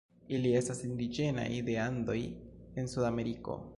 [0.37, 3.63] Ili estas indiĝenaj de Andoj en Sudameriko.